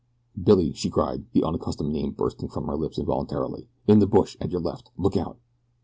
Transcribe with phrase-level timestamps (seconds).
[0.43, 3.67] "Billy!" she cried, the unaccustomed name bursting from her lips involuntarily.
[3.85, 5.37] "In the bush at your left look out!"